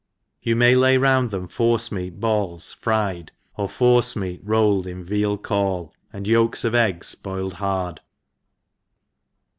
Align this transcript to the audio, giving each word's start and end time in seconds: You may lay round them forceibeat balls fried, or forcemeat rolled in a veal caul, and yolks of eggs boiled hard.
You 0.41 0.55
may 0.55 0.73
lay 0.73 0.97
round 0.97 1.29
them 1.29 1.47
forceibeat 1.47 2.19
balls 2.19 2.73
fried, 2.73 3.31
or 3.55 3.67
forcemeat 3.69 4.39
rolled 4.43 4.87
in 4.87 5.01
a 5.01 5.03
veal 5.03 5.37
caul, 5.37 5.93
and 6.11 6.25
yolks 6.25 6.63
of 6.63 6.73
eggs 6.73 7.13
boiled 7.13 7.53
hard. 7.53 7.99